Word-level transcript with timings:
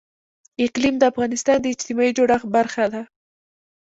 اقلیم 0.65 0.95
د 0.99 1.03
افغانستان 1.11 1.57
د 1.61 1.65
اجتماعي 1.73 2.11
جوړښت 2.17 2.47
برخه 2.55 2.85
ده. 2.93 3.01